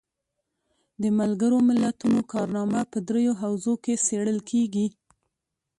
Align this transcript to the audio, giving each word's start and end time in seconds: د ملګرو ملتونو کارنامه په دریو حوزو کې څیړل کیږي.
د 1.01 1.03
ملګرو 1.19 1.57
ملتونو 1.69 2.19
کارنامه 2.33 2.81
په 2.91 2.97
دریو 3.07 3.33
حوزو 3.41 3.73
کې 3.83 3.93
څیړل 4.05 4.39
کیږي. 4.49 4.87